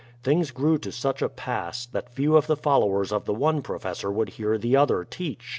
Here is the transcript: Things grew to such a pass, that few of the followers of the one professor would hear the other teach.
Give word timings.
Things 0.23 0.49
grew 0.49 0.79
to 0.79 0.91
such 0.91 1.21
a 1.21 1.29
pass, 1.29 1.85
that 1.85 2.09
few 2.09 2.35
of 2.35 2.47
the 2.47 2.55
followers 2.57 3.11
of 3.11 3.25
the 3.25 3.35
one 3.35 3.61
professor 3.61 4.09
would 4.11 4.29
hear 4.29 4.57
the 4.57 4.75
other 4.75 5.03
teach. 5.03 5.49